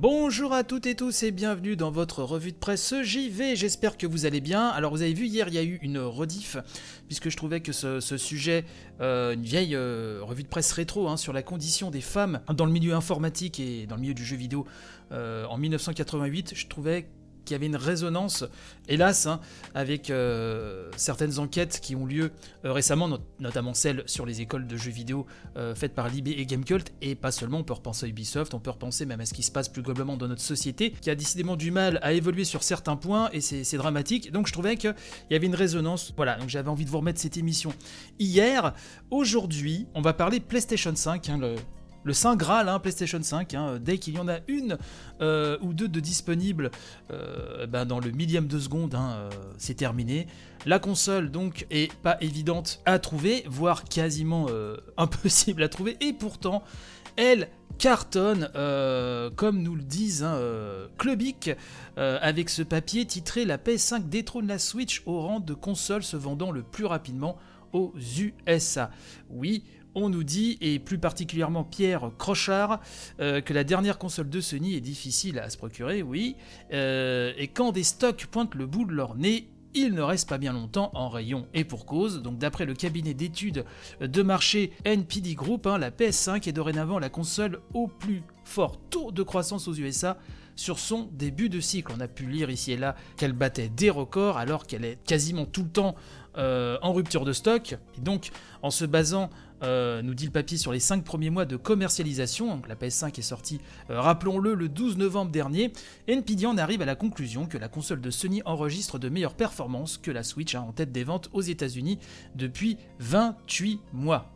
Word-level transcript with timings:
Bonjour 0.00 0.52
à 0.52 0.62
toutes 0.62 0.86
et 0.86 0.94
tous 0.94 1.24
et 1.24 1.32
bienvenue 1.32 1.74
dans 1.74 1.90
votre 1.90 2.22
revue 2.22 2.52
de 2.52 2.56
presse 2.56 2.94
JV, 3.02 3.56
j'espère 3.56 3.96
que 3.96 4.06
vous 4.06 4.26
allez 4.26 4.40
bien. 4.40 4.68
Alors 4.68 4.92
vous 4.92 5.02
avez 5.02 5.12
vu 5.12 5.26
hier 5.26 5.48
il 5.48 5.54
y 5.54 5.58
a 5.58 5.64
eu 5.64 5.80
une 5.82 5.98
rediff, 5.98 6.56
puisque 7.08 7.30
je 7.30 7.36
trouvais 7.36 7.58
que 7.58 7.72
ce, 7.72 7.98
sujet, 8.16 8.64
euh, 9.00 9.34
une 9.34 9.42
vieille 9.42 9.74
euh, 9.74 10.20
revue 10.22 10.44
de 10.44 10.48
presse 10.48 10.70
rétro 10.70 11.08
hein, 11.08 11.16
sur 11.16 11.32
la 11.32 11.42
condition 11.42 11.90
des 11.90 12.00
femmes 12.00 12.38
dans 12.54 12.64
le 12.64 12.70
milieu 12.70 12.94
informatique 12.94 13.58
et 13.58 13.88
dans 13.88 13.96
le 13.96 14.02
milieu 14.02 14.14
du 14.14 14.24
jeu 14.24 14.36
vidéo 14.36 14.66
euh, 15.10 15.44
en 15.46 15.58
1988, 15.58 16.52
je 16.54 16.68
trouvais 16.68 17.08
y 17.52 17.56
avait 17.56 17.66
une 17.66 17.76
résonance, 17.76 18.44
hélas, 18.88 19.26
hein, 19.26 19.40
avec 19.74 20.10
euh, 20.10 20.90
certaines 20.96 21.38
enquêtes 21.38 21.80
qui 21.80 21.96
ont 21.96 22.06
lieu 22.06 22.30
euh, 22.64 22.72
récemment, 22.72 23.18
notamment 23.40 23.74
celles 23.74 24.02
sur 24.06 24.26
les 24.26 24.40
écoles 24.40 24.66
de 24.66 24.76
jeux 24.76 24.90
vidéo 24.90 25.26
euh, 25.56 25.74
faites 25.74 25.94
par 25.94 26.08
Libé 26.08 26.32
et 26.32 26.46
Gamecult, 26.46 26.92
et 27.00 27.14
pas 27.14 27.32
seulement, 27.32 27.58
on 27.58 27.64
peut 27.64 27.74
repenser 27.74 28.06
à 28.06 28.08
Ubisoft, 28.08 28.54
on 28.54 28.60
peut 28.60 28.70
repenser 28.70 29.06
même 29.06 29.20
à 29.20 29.26
ce 29.26 29.34
qui 29.34 29.42
se 29.42 29.50
passe 29.50 29.68
plus 29.68 29.82
globalement 29.82 30.16
dans 30.16 30.28
notre 30.28 30.42
société, 30.42 30.90
qui 30.90 31.10
a 31.10 31.14
décidément 31.14 31.56
du 31.56 31.70
mal 31.70 31.98
à 32.02 32.12
évoluer 32.12 32.44
sur 32.44 32.62
certains 32.62 32.96
points, 32.96 33.30
et 33.32 33.40
c'est 33.40 33.76
dramatique, 33.76 34.32
donc 34.32 34.46
je 34.46 34.52
trouvais 34.52 34.76
qu'il 34.76 34.94
y 35.30 35.34
avait 35.34 35.46
une 35.46 35.54
résonance, 35.54 36.12
voilà, 36.16 36.36
donc 36.36 36.48
j'avais 36.48 36.68
envie 36.68 36.84
de 36.84 36.90
vous 36.90 36.98
remettre 36.98 37.20
cette 37.20 37.36
émission 37.36 37.72
hier. 38.18 38.74
Aujourd'hui, 39.10 39.86
on 39.94 40.00
va 40.00 40.12
parler 40.12 40.40
PlayStation 40.40 40.94
5, 40.94 41.28
hein, 41.28 41.38
le, 41.38 41.56
le 42.08 42.14
Saint 42.14 42.36
Graal, 42.36 42.70
hein, 42.70 42.78
PlayStation 42.78 43.22
5, 43.22 43.52
hein, 43.52 43.78
dès 43.78 43.98
qu'il 43.98 44.14
y 44.14 44.18
en 44.18 44.28
a 44.28 44.38
une 44.48 44.78
euh, 45.20 45.58
ou 45.60 45.74
deux 45.74 45.88
de 45.88 46.00
disponibles 46.00 46.70
euh, 47.12 47.66
ben, 47.66 47.84
dans 47.84 48.00
le 48.00 48.10
millième 48.10 48.46
de 48.46 48.58
seconde, 48.58 48.94
hein, 48.94 49.10
euh, 49.12 49.30
c'est 49.58 49.74
terminé. 49.74 50.26
La 50.64 50.78
console 50.78 51.30
donc 51.30 51.66
est 51.70 51.92
pas 52.00 52.16
évidente 52.22 52.80
à 52.86 52.98
trouver, 52.98 53.44
voire 53.46 53.84
quasiment 53.84 54.46
impossible 54.96 55.62
à 55.62 55.68
trouver, 55.68 55.98
et 56.00 56.14
pourtant 56.14 56.64
elle 57.18 57.48
cartonne, 57.78 58.48
comme 59.36 59.62
nous 59.62 59.74
le 59.74 59.82
disent 59.82 60.26
Clubic, 60.96 61.50
avec 61.96 62.48
ce 62.48 62.62
papier 62.62 63.04
titré 63.04 63.44
La 63.44 63.58
PS5 63.58 64.08
détrône 64.08 64.46
la 64.46 64.58
Switch 64.58 65.02
au 65.04 65.20
rang 65.20 65.40
de 65.40 65.54
console 65.54 66.02
se 66.02 66.16
vendant 66.16 66.50
le 66.50 66.62
plus 66.62 66.86
rapidement 66.86 67.36
aux 67.72 67.92
USA. 68.46 68.90
Oui, 69.30 69.62
on 69.94 70.08
nous 70.08 70.24
dit, 70.24 70.58
et 70.60 70.78
plus 70.78 70.98
particulièrement 70.98 71.64
Pierre 71.64 72.10
Crochard, 72.18 72.80
euh, 73.20 73.40
que 73.40 73.52
la 73.52 73.64
dernière 73.64 73.98
console 73.98 74.28
de 74.28 74.40
Sony 74.40 74.74
est 74.74 74.80
difficile 74.80 75.38
à 75.38 75.50
se 75.50 75.56
procurer, 75.56 76.02
oui, 76.02 76.36
euh, 76.72 77.32
et 77.36 77.48
quand 77.48 77.72
des 77.72 77.82
stocks 77.82 78.26
pointent 78.26 78.54
le 78.54 78.66
bout 78.66 78.84
de 78.84 78.92
leur 78.92 79.16
nez, 79.16 79.48
il 79.80 79.94
ne 79.94 80.02
reste 80.02 80.28
pas 80.28 80.38
bien 80.38 80.52
longtemps 80.52 80.90
en 80.94 81.08
rayon 81.08 81.46
et 81.54 81.64
pour 81.64 81.86
cause. 81.86 82.22
Donc 82.22 82.38
d'après 82.38 82.66
le 82.66 82.74
cabinet 82.74 83.14
d'études 83.14 83.64
de 84.00 84.22
marché 84.22 84.72
NPD 84.84 85.34
Group, 85.34 85.66
hein, 85.66 85.78
la 85.78 85.90
PS5 85.90 86.48
est 86.48 86.52
dorénavant 86.52 86.98
la 86.98 87.08
console 87.08 87.60
au 87.74 87.86
plus 87.86 88.22
fort 88.44 88.78
taux 88.90 89.12
de 89.12 89.22
croissance 89.22 89.68
aux 89.68 89.74
USA 89.74 90.18
sur 90.58 90.78
son 90.80 91.08
début 91.12 91.48
de 91.48 91.60
cycle. 91.60 91.92
On 91.96 92.00
a 92.00 92.08
pu 92.08 92.26
lire 92.26 92.50
ici 92.50 92.72
et 92.72 92.76
là 92.76 92.96
qu'elle 93.16 93.32
battait 93.32 93.68
des 93.68 93.90
records 93.90 94.38
alors 94.38 94.66
qu'elle 94.66 94.84
est 94.84 94.98
quasiment 95.04 95.46
tout 95.46 95.62
le 95.62 95.68
temps 95.68 95.94
euh, 96.36 96.78
en 96.82 96.92
rupture 96.92 97.24
de 97.24 97.32
stock. 97.32 97.76
Et 97.96 98.00
donc 98.00 98.30
en 98.62 98.70
se 98.70 98.84
basant 98.84 99.30
euh, 99.62 100.02
nous 100.02 100.14
dit 100.14 100.24
le 100.24 100.32
papier 100.32 100.58
sur 100.58 100.72
les 100.72 100.80
5 100.80 101.04
premiers 101.04 101.30
mois 101.30 101.44
de 101.44 101.56
commercialisation. 101.56 102.56
Donc 102.56 102.68
la 102.68 102.74
PS5 102.74 103.16
est 103.18 103.22
sortie, 103.22 103.60
euh, 103.90 104.00
rappelons-le, 104.00 104.54
le 104.54 104.68
12 104.68 104.98
novembre 104.98 105.30
dernier. 105.30 105.72
Nvidia 106.08 106.48
en 106.48 106.58
arrive 106.58 106.82
à 106.82 106.86
la 106.86 106.96
conclusion 106.96 107.46
que 107.46 107.56
la 107.56 107.68
console 107.68 108.00
de 108.00 108.10
Sony 108.10 108.42
enregistre 108.44 108.98
de 108.98 109.08
meilleures 109.08 109.36
performances 109.36 109.96
que 109.96 110.10
la 110.10 110.24
Switch 110.24 110.56
en 110.56 110.72
tête 110.72 110.90
des 110.90 111.04
ventes 111.04 111.30
aux 111.32 111.42
États-Unis 111.42 112.00
depuis 112.34 112.78
28 112.98 113.80
mois. 113.92 114.32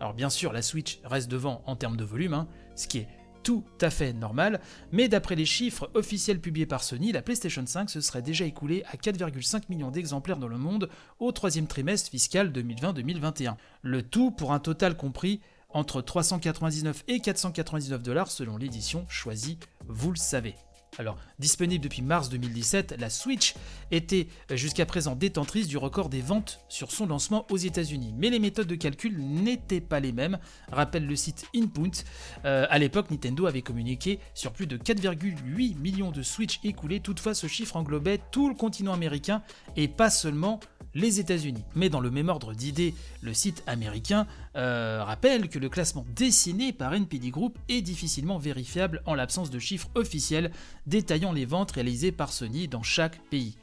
Alors 0.00 0.12
bien 0.12 0.28
sûr, 0.28 0.52
la 0.52 0.62
Switch 0.62 1.00
reste 1.04 1.30
devant 1.30 1.62
en 1.66 1.76
termes 1.76 1.96
de 1.96 2.04
volume, 2.04 2.34
hein, 2.34 2.46
ce 2.74 2.88
qui 2.88 2.98
est 2.98 3.08
tout 3.42 3.64
à 3.80 3.90
fait 3.90 4.12
normal, 4.12 4.60
mais 4.92 5.08
d'après 5.08 5.34
les 5.34 5.44
chiffres 5.44 5.90
officiels 5.94 6.40
publiés 6.40 6.66
par 6.66 6.82
Sony, 6.82 7.12
la 7.12 7.22
PlayStation 7.22 7.64
5 7.66 7.90
se 7.90 8.00
serait 8.00 8.22
déjà 8.22 8.44
écoulée 8.44 8.84
à 8.90 8.96
4,5 8.96 9.62
millions 9.68 9.90
d'exemplaires 9.90 10.38
dans 10.38 10.48
le 10.48 10.58
monde 10.58 10.88
au 11.18 11.32
troisième 11.32 11.66
trimestre 11.66 12.10
fiscal 12.10 12.50
2020-2021. 12.52 13.56
Le 13.82 14.02
tout 14.02 14.30
pour 14.30 14.52
un 14.52 14.58
total 14.58 14.96
compris 14.96 15.40
entre 15.70 16.02
399 16.02 17.04
et 17.08 17.20
499 17.20 18.02
dollars 18.02 18.30
selon 18.30 18.56
l'édition 18.56 19.06
choisie, 19.08 19.58
vous 19.88 20.10
le 20.10 20.16
savez. 20.16 20.54
Alors, 20.98 21.16
disponible 21.38 21.82
depuis 21.82 22.02
mars 22.02 22.28
2017, 22.28 22.96
la 22.98 23.08
Switch 23.08 23.54
était 23.90 24.28
jusqu'à 24.50 24.84
présent 24.84 25.16
détentrice 25.16 25.66
du 25.66 25.78
record 25.78 26.10
des 26.10 26.20
ventes 26.20 26.60
sur 26.68 26.92
son 26.92 27.06
lancement 27.06 27.46
aux 27.50 27.56
États-Unis. 27.56 28.12
Mais 28.14 28.28
les 28.28 28.38
méthodes 28.38 28.66
de 28.66 28.74
calcul 28.74 29.18
n'étaient 29.18 29.80
pas 29.80 30.00
les 30.00 30.12
mêmes, 30.12 30.38
rappelle 30.70 31.06
le 31.06 31.16
site 31.16 31.46
Input. 31.56 32.04
Euh, 32.44 32.66
à 32.68 32.78
l'époque, 32.78 33.10
Nintendo 33.10 33.46
avait 33.46 33.62
communiqué 33.62 34.18
sur 34.34 34.52
plus 34.52 34.66
de 34.66 34.76
4,8 34.76 35.78
millions 35.78 36.10
de 36.10 36.20
Switch 36.20 36.60
écoulés. 36.62 37.00
Toutefois, 37.00 37.32
ce 37.32 37.46
chiffre 37.46 37.76
englobait 37.76 38.20
tout 38.30 38.50
le 38.50 38.54
continent 38.54 38.92
américain 38.92 39.42
et 39.76 39.88
pas 39.88 40.10
seulement 40.10 40.60
les 40.94 41.20
États-Unis. 41.20 41.64
Mais 41.74 41.88
dans 41.88 42.00
le 42.00 42.10
même 42.10 42.28
ordre 42.28 42.54
d'idées, 42.54 42.94
le 43.20 43.34
site 43.34 43.62
américain 43.66 44.26
euh, 44.56 45.02
rappelle 45.04 45.48
que 45.48 45.58
le 45.58 45.68
classement 45.68 46.06
dessiné 46.14 46.72
par 46.72 46.94
NPD 46.94 47.30
Group 47.30 47.58
est 47.68 47.82
difficilement 47.82 48.38
vérifiable 48.38 49.02
en 49.06 49.14
l'absence 49.14 49.50
de 49.50 49.58
chiffres 49.58 49.90
officiels 49.94 50.50
détaillant 50.86 51.32
les 51.32 51.44
ventes 51.44 51.72
réalisées 51.72 52.12
par 52.12 52.32
Sony 52.32 52.68
dans 52.68 52.82
chaque 52.82 53.20
pays. 53.30 53.56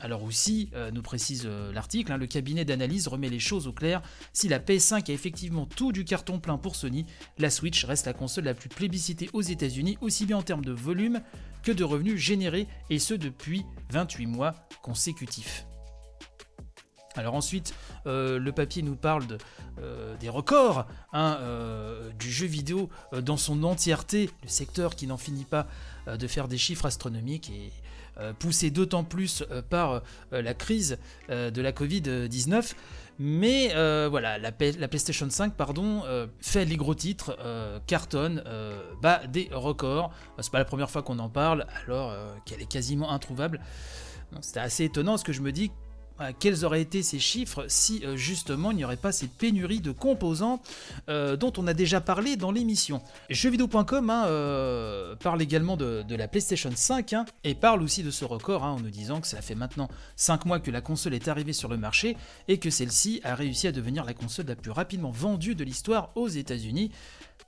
Alors 0.00 0.24
aussi, 0.24 0.70
euh, 0.74 0.90
nous 0.90 1.02
précise 1.02 1.42
euh, 1.44 1.72
l'article, 1.72 2.10
hein, 2.12 2.16
le 2.16 2.26
cabinet 2.26 2.64
d'analyse 2.64 3.06
remet 3.06 3.28
les 3.28 3.38
choses 3.38 3.66
au 3.66 3.72
clair. 3.72 4.00
Si 4.32 4.48
la 4.48 4.58
PS5 4.58 5.10
a 5.10 5.14
effectivement 5.14 5.66
tout 5.66 5.92
du 5.92 6.04
carton 6.04 6.40
plein 6.40 6.56
pour 6.56 6.74
Sony, 6.74 7.04
la 7.38 7.50
Switch 7.50 7.84
reste 7.84 8.06
la 8.06 8.14
console 8.14 8.44
la 8.44 8.54
plus 8.54 8.70
plébiscitée 8.70 9.28
aux 9.34 9.42
États-Unis, 9.42 9.98
aussi 10.00 10.24
bien 10.24 10.38
en 10.38 10.42
termes 10.42 10.64
de 10.64 10.72
volume 10.72 11.20
que 11.62 11.72
de 11.72 11.84
revenus 11.84 12.16
générés, 12.16 12.66
et 12.88 12.98
ce 12.98 13.12
depuis 13.12 13.64
28 13.90 14.26
mois 14.26 14.54
consécutifs. 14.82 15.66
Alors 17.20 17.34
ensuite, 17.34 17.74
euh, 18.06 18.38
le 18.38 18.50
papier 18.50 18.80
nous 18.80 18.96
parle 18.96 19.24
euh, 19.78 20.16
des 20.16 20.30
records 20.30 20.86
hein, 21.12 21.36
euh, 21.40 22.10
du 22.18 22.30
jeu 22.32 22.46
vidéo 22.46 22.88
dans 23.12 23.36
son 23.36 23.62
entièreté, 23.62 24.30
le 24.42 24.48
secteur 24.48 24.96
qui 24.96 25.06
n'en 25.06 25.18
finit 25.18 25.44
pas 25.44 25.66
de 26.06 26.26
faire 26.26 26.48
des 26.48 26.56
chiffres 26.56 26.86
astronomiques 26.86 27.50
et 27.50 27.70
poussé 28.38 28.70
d'autant 28.70 29.04
plus 29.04 29.44
par 29.68 30.02
la 30.32 30.54
crise 30.54 30.98
de 31.28 31.60
la 31.60 31.72
Covid-19. 31.72 32.72
Mais 33.18 33.68
voilà, 34.08 34.38
la, 34.38 34.50
la, 34.50 34.88
PlayStation 34.88 35.28
5 35.28 35.54
pardon, 35.54 36.02
fait 36.40 36.64
les 36.64 36.76
gros 36.76 36.94
titres, 36.94 37.36
cartonne, 37.86 38.42
bat 39.02 39.26
des 39.26 39.48
records. 39.52 40.10
C'est 40.40 40.52
pas 40.52 40.58
la 40.58 40.64
première 40.64 40.90
fois 40.90 41.02
qu'on 41.02 41.18
en 41.18 41.28
parle, 41.28 41.66
alors 41.84 42.14
qu'elle 42.44 42.62
est 42.62 42.70
quasiment 42.70 43.10
introuvable. 43.10 43.60
C'était 44.40 44.60
assez 44.60 44.84
étonnant 44.84 45.12
parce 45.12 45.22
que 45.22 45.32
je 45.32 45.42
me 45.42 45.52
dis 45.52 45.70
quels 46.38 46.64
auraient 46.64 46.82
été 46.82 47.02
ces 47.02 47.18
chiffres 47.18 47.64
si 47.68 48.04
euh, 48.04 48.16
justement 48.16 48.70
il 48.70 48.76
n'y 48.76 48.84
aurait 48.84 48.96
pas 48.96 49.12
cette 49.12 49.32
pénurie 49.32 49.80
de 49.80 49.90
composants 49.90 50.60
euh, 51.08 51.36
dont 51.36 51.52
on 51.56 51.66
a 51.66 51.74
déjà 51.74 52.00
parlé 52.00 52.36
dans 52.36 52.52
l'émission? 52.52 53.02
Jeuxvideo.com 53.30 54.10
hein, 54.10 54.24
euh, 54.26 55.16
parle 55.16 55.40
également 55.42 55.76
de, 55.76 56.04
la 56.14 56.28
PlayStation 56.28 56.70
5 56.74 57.12
hein, 57.12 57.24
et 57.44 57.54
parle 57.54 57.82
aussi 57.82 58.02
de 58.02 58.10
ce 58.10 58.24
record 58.24 58.64
hein, 58.64 58.72
en 58.72 58.80
nous 58.80 58.90
disant 58.90 59.20
que 59.20 59.26
ça 59.26 59.40
fait 59.40 59.54
maintenant 59.54 59.88
5 60.16 60.44
mois 60.44 60.60
que 60.60 60.70
la 60.70 60.80
console 60.80 61.14
est 61.14 61.28
arrivée 61.28 61.52
sur 61.52 61.68
le 61.68 61.76
marché 61.76 62.16
et 62.48 62.58
que 62.58 62.70
celle-ci 62.70 63.20
a 63.24 63.34
réussi 63.34 63.66
à 63.66 63.72
devenir 63.72 64.04
la 64.04 64.14
console 64.14 64.46
la 64.46 64.56
plus 64.56 64.70
rapidement 64.70 65.10
vendue 65.10 65.54
de 65.54 65.64
l'histoire 65.64 66.10
aux 66.16 66.28
États-Unis, 66.28 66.90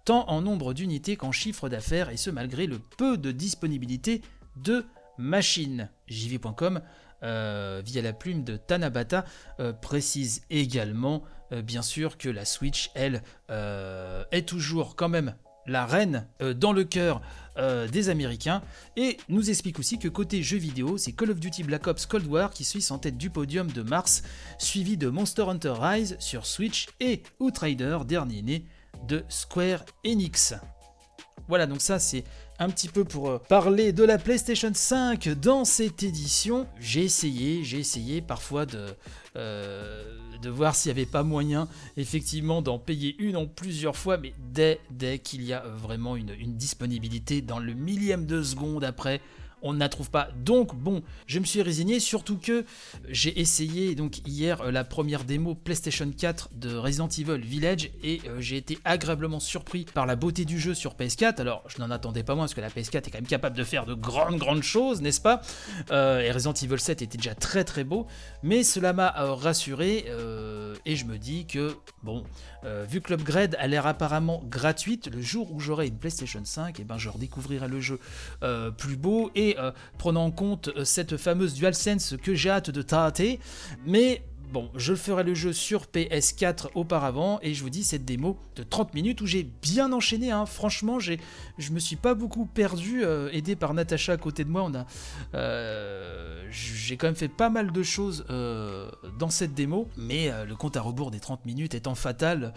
tant 0.05 0.28
en 0.28 0.41
nombre 0.41 0.72
d'unités 0.72 1.16
qu'en 1.16 1.32
chiffre 1.32 1.69
d'affaires 1.69 2.11
et 2.11 2.16
ce 2.16 2.31
malgré 2.31 2.66
le 2.66 2.78
peu 2.78 3.19
de 3.19 3.32
disponibilité 3.32 4.22
de 4.56 4.87
machines. 5.19 5.91
JV.com 6.09 6.81
euh, 7.22 7.83
via 7.84 8.03
la 8.03 8.12
plume 8.12 8.44
de 8.44 8.56
Tanabata, 8.56 9.25
euh, 9.60 9.72
précise 9.72 10.43
également, 10.50 11.23
euh, 11.52 11.62
bien 11.62 11.82
sûr, 11.82 12.19
que 12.19 12.29
la 12.29 12.44
Switch, 12.44 12.91
elle, 12.94 13.23
est 14.31 14.49
toujours 14.49 14.97
quand 14.97 15.08
même 15.08 15.35
la 15.67 15.87
reine 15.87 16.26
dans 16.56 16.73
le 16.73 16.85
cœur 16.85 17.20
des 17.93 18.08
Américains, 18.08 18.62
et 18.97 19.19
nous 19.29 19.50
explique 19.50 19.79
aussi 19.79 19.99
que 19.99 20.08
côté 20.08 20.43
jeux 20.43 20.56
vidéo, 20.56 20.97
c'est 20.97 21.12
Call 21.12 21.31
of 21.31 21.38
Duty 21.38 21.64
Black 21.64 21.87
Ops 21.87 22.06
Cold 22.06 22.26
War 22.26 22.50
qui 22.50 22.64
suit 22.64 22.87
en 22.91 22.99
tête 22.99 23.19
du 23.19 23.29
podium 23.29 23.70
de 23.70 23.82
mars, 23.82 24.23
suivi 24.58 24.97
de 24.97 25.08
Monster 25.08 25.43
Hunter 25.43 25.75
Rise 25.79 26.17
sur 26.19 26.47
Switch 26.47 26.88
et 26.99 27.23
Outrider, 27.41 27.99
dernier 28.06 28.43
né 28.43 28.64
de 29.06 29.23
Square 29.29 29.85
Enix. 30.06 30.55
Voilà, 31.49 31.67
donc 31.67 31.82
ça 31.82 31.99
c'est 31.99 32.25
un 32.62 32.70
petit 32.70 32.88
peu 32.88 33.05
pour 33.05 33.29
euh, 33.29 33.38
parler 33.38 33.93
de 33.93 34.05
la 34.05 34.19
PlayStation 34.19 34.70
5 34.73 35.29
dans 35.31 35.64
cette 35.64 36.03
édition. 36.05 36.67
J'ai 36.79 37.03
essayé, 37.03 37.64
j'ai 37.64 37.79
essayé 37.79 38.23
parfois 38.23 38.67
de, 38.67 38.87
euh, 39.37 40.05
voir 40.44 40.76
s'il 40.76 40.93
n'y 40.93 41.00
avait 41.00 41.11
pas 41.11 41.25
moyen 41.25 41.69
effectivement 41.97 42.62
d'en 42.62 42.79
payer 42.79 43.17
une 43.19 43.37
en 43.37 43.47
plusieurs 43.47 43.97
fois, 43.97 44.17
mais 44.17 44.32
dès, 44.38 44.81
dès 44.91 45.19
qu'il 45.19 45.43
y 45.43 45.53
a 45.53 45.61
vraiment 45.61 46.14
une, 46.14 46.35
disponibilité 46.56 47.43
dans 47.43 47.59
le 47.59 47.75
millième 47.75 48.26
de 48.26 48.43
seconde 48.43 48.85
après, 48.85 49.20
on 49.62 49.73
ne 49.73 49.79
la 49.79 49.88
trouve 49.88 50.11
pas. 50.11 50.29
Donc 50.37 50.75
bon, 50.75 51.03
je 51.26 51.38
me 51.38 51.44
suis 51.44 51.62
résigné, 51.62 52.00
surtout 52.00 52.37
que 52.37 52.64
j'ai 53.09 53.41
essayé 53.41 53.94
donc 53.94 54.19
hier 54.26 54.61
euh, 54.62 54.70
la 54.70 54.85
première 54.85 55.25
démo 55.25 55.55
PlayStation 55.55 56.11
4 56.11 56.50
de 56.55 56.76
Resident 56.76 57.09
Evil 57.09 57.41
Village 57.41 57.91
et 58.03 58.20
euh, 58.26 58.41
j'ai 58.41 58.56
été 58.56 58.79
agréablement 58.85 59.41
surpris 59.41 59.85
par 59.85 60.06
la 60.06 60.17
beauté 60.17 60.44
du 60.44 60.59
jeu 60.59 60.75
sur 60.75 60.94
PS4. 60.94 61.41
Alors 61.41 61.62
je 61.69 61.81
n'en 61.81 61.91
attendais 61.91 62.23
pas 62.23 62.35
moins 62.35 62.44
parce 62.44 62.55
que 62.55 62.61
la 62.61 62.69
PS4 62.69 62.97
est 62.97 63.11
quand 63.11 63.19
même 63.19 63.26
capable 63.26 63.56
de 63.56 63.64
faire 63.64 63.87
de 63.87 63.94
grandes 63.94 64.38
grandes 64.38 64.62
choses, 64.62 65.00
n'est-ce 65.00 65.20
pas? 65.20 65.41
Euh, 65.91 66.20
Et 66.20 66.31
Resident 66.32 66.55
Evil 66.55 66.79
7 66.79 67.03
était 67.03 67.17
déjà 67.17 67.35
très 67.35 67.64
très 67.64 67.85
beau, 67.85 68.06
mais 68.43 68.64
cela 68.64 68.93
m'a 68.93 69.11
rassuré 69.11 70.05
et 70.85 70.97
je 70.97 71.05
me 71.05 71.19
dis 71.19 71.47
que 71.47 71.76
bon, 72.03 72.25
vu 72.88 73.00
que 73.00 73.12
l'upgrade 73.12 73.56
a 73.59 73.67
l'air 73.67 73.87
apparemment 73.87 74.43
gratuite, 74.49 75.09
le 75.12 75.20
jour 75.20 75.53
où 75.53 75.61
j'aurai 75.61 75.87
une 75.87 75.99
PlayStation 75.99 76.41
5, 76.44 76.79
et 76.79 76.82
eh 76.82 76.85
ben 76.85 76.99
je 76.99 77.09
redécouvrirai 77.09 77.69
le 77.69 77.81
jeu 77.81 77.99
plus 78.76 78.97
beau 78.97 79.31
et 79.35 79.51
euh, 79.58 79.72
prenant 79.99 80.25
en 80.25 80.31
compte 80.31 80.69
euh, 80.69 80.84
cette 80.84 81.16
fameuse 81.16 81.54
DualSense 81.54 82.14
que 82.22 82.34
j'ai 82.34 82.50
hâte 82.50 82.70
de 82.70 82.82
tâter. 82.82 83.40
Mais 83.87 84.22
Bon, 84.52 84.70
je 84.76 84.94
ferai 84.94 85.25
le 85.25 85.32
jeu 85.32 85.54
sur 85.54 85.84
PS4 85.87 86.72
auparavant 86.75 87.38
et 87.40 87.54
je 87.54 87.62
vous 87.62 87.70
dis 87.70 87.82
cette 87.82 88.04
démo 88.04 88.38
de 88.54 88.62
30 88.62 88.93
minutes 88.93 89.22
où 89.22 89.26
j'ai 89.26 89.44
bien 89.44 89.90
enchaîné. 89.94 90.31
Hein. 90.31 90.44
Franchement, 90.44 91.00
j'ai, 91.00 91.19
je 91.56 91.72
me 91.72 91.78
suis 91.78 91.96
pas 91.96 92.12
beaucoup 92.12 92.44
perdu, 92.44 93.02
euh, 93.02 93.31
aidé 93.32 93.56
par 93.56 93.72
Natacha 93.72 94.12
à 94.12 94.19
côté 94.19 94.44
de 94.44 94.50
moi. 94.50 94.62
On 94.62 94.75
a, 94.75 94.84
j'ai 96.50 96.99
quand 96.99 97.06
même 97.06 97.16
fait 97.16 97.28
pas 97.28 97.49
mal 97.49 97.72
de 97.72 97.82
choses 97.82 98.26
dans 98.28 99.31
cette 99.31 99.54
démo, 99.54 99.88
mais 99.96 100.31
le 100.46 100.54
compte 100.54 100.76
à 100.76 100.82
rebours 100.82 101.10
des 101.10 101.20
30 101.20 101.46
minutes 101.46 101.75
étant 101.75 101.94
fatal. 101.94 102.52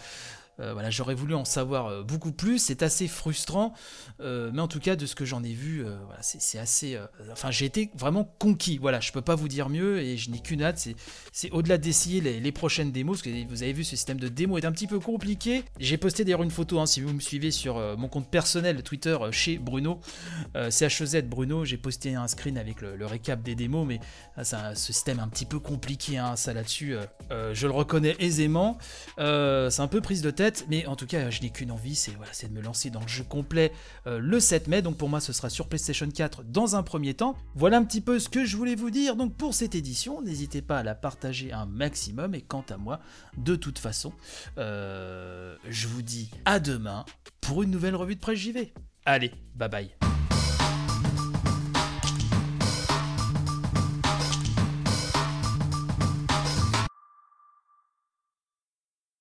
Euh, 0.60 0.74
voilà, 0.74 0.90
j'aurais 0.90 1.16
voulu 1.16 1.36
en 1.36 1.46
savoir 1.46 1.88
euh, 1.88 2.04
beaucoup 2.04 2.32
plus. 2.32 2.60
C'est 2.60 2.84
assez 2.84 3.08
frustrant, 3.08 3.74
euh, 4.22 4.52
mais 4.54 4.62
en 4.62 4.68
tout 4.68 4.80
cas 4.80 4.96
de 4.96 5.06
ce 5.06 5.16
que 5.16 5.26
j'en 5.26 5.44
ai 5.44 5.54
vu, 5.54 5.84
voilà, 5.84 6.22
c'est 6.22 6.58
assez. 6.58 6.98
enfin, 7.32 7.52
j'ai 7.52 7.66
été 7.66 7.92
vraiment 7.96 8.24
conquis. 8.40 8.78
Voilà, 8.78 9.00
je 9.00 9.12
peux 9.12 9.22
pas 9.22 9.36
vous 9.36 9.48
dire 9.48 9.70
mieux 9.70 10.00
et 10.00 10.18
je 10.18 10.30
n'ai 10.32 10.40
qu'une 10.40 10.64
hâte. 10.64 10.88
C'est 11.32 11.52
au-delà 11.52 11.78
d'essayer 11.78 12.22
les, 12.22 12.52
prochaines 12.52 12.92
démos, 12.92 13.22
que 13.22 13.48
vous 13.48 13.64
avez 13.64 13.74
vu, 13.74 13.84
ce 13.84 13.92
système 13.92 14.20
de 14.20 14.30
démo 14.30 14.58
est 14.58 14.66
un 14.66 14.72
petit 14.72 14.88
peu 14.88 15.00
compliqué. 15.00 15.64
J'ai 15.80 15.98
posté 15.98 16.24
d'ailleurs 16.24 16.44
une 16.44 16.52
photo, 16.52 16.80
hein, 16.80 16.86
si 16.86 17.02
vous 17.02 17.14
me 17.14 17.20
suivez 17.20 17.52
sur 17.52 17.76
mon 17.98 18.08
compte 18.08 18.30
personnel 18.30 18.82
Twitter 18.84 19.18
chez 19.32 19.58
Bruno, 19.58 20.00
CHEZ 20.54 21.24
Bruno. 21.24 21.66
J'ai 21.66 21.78
posté 21.78 22.16
un 22.16 22.28
screen 22.28 22.58
avec 22.58 22.82
le, 22.82 23.06
récap 23.06 23.44
des 23.44 23.56
démos, 23.56 23.86
mais 23.86 24.00
c'est 24.42 24.56
un 24.56 24.76
système 24.76 25.20
un 25.20 25.28
petit 25.28 25.46
peu 25.46 25.60
compliqué, 25.60 26.18
hein, 26.18 26.36
ça 26.36 26.54
là-dessus. 26.54 26.96
je 27.30 27.68
le 27.68 27.74
reconnais 27.74 28.16
aisément. 28.20 28.78
c'est 29.18 29.82
un 29.82 29.88
peu 29.88 30.02
prise 30.02 30.22
de 30.22 30.32
mais 30.70 30.86
en 30.86 30.96
tout 30.96 31.06
cas, 31.06 31.30
je 31.30 31.42
n'ai 31.42 31.50
qu'une 31.50 31.72
envie, 31.72 31.96
c'est 31.96 32.14
de 32.48 32.54
me 32.54 32.62
lancer 32.62 32.90
dans 32.90 33.02
le 33.02 33.08
jeu 33.08 33.24
complet 33.24 33.72
euh, 34.08 34.20
le 34.20 34.40
7 34.40 34.68
mai. 34.68 34.82
Donc 34.82 34.98
pour 34.98 35.10
moi, 35.10 35.20
ce 35.20 35.34
sera 35.34 35.50
sur 35.50 35.68
PlayStation 35.68 36.10
4 36.10 36.44
dans 36.44 36.76
un 36.76 36.84
premier 36.84 37.14
temps. 37.14 37.36
Voilà 37.56 37.78
un 37.78 37.84
petit 37.84 38.02
peu 38.02 38.20
ce 38.20 38.30
que 38.30 38.46
je 38.46 38.58
voulais 38.58 38.76
vous 38.76 38.92
dire. 38.92 39.16
Donc 39.16 39.36
pour 39.36 39.54
cette 39.54 39.76
édition, 39.76 40.22
n'hésitez 40.22 40.62
pas 40.62 40.80
à 40.80 40.84
la 40.84 40.96
partager 40.96 41.52
un 41.52 41.66
maximum. 41.66 42.36
Et 42.36 42.42
quant 42.42 42.66
à 42.70 42.78
moi, 42.78 43.00
de 43.38 43.56
toute 43.56 43.80
façon, 43.80 44.14
euh, 44.58 45.56
je 45.68 45.88
vous 45.88 46.02
dis 46.02 46.32
à 46.46 46.60
demain 46.60 47.06
pour 47.42 47.64
une 47.64 47.72
nouvelle 47.72 47.96
revue 47.96 48.16
de 48.16 48.22
presse 48.22 48.40
JV. 48.40 48.74
Allez, 49.06 49.32
bye 49.56 49.70
bye. 49.70 50.05